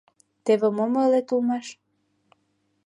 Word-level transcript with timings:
—Теве 0.45 0.67
мом 0.77 0.93
ойлет 1.01 1.27
улмаш... 1.33 1.67